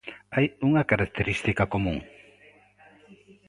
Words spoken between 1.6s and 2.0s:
común.